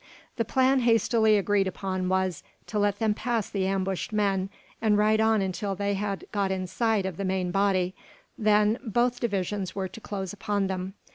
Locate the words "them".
2.97-3.13, 10.65-10.95